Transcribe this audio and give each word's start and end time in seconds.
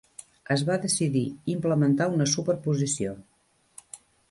Es 0.53 0.61
va 0.69 0.77
decidir 0.85 1.23
implementar 1.57 2.09
una 2.15 2.29
superposició. 2.33 3.15